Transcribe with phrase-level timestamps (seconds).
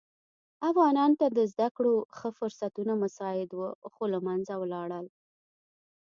[0.69, 5.05] افغانانو ته د زده کړو ښه فرصتونه مساعد وه خو له منځه ولاړل.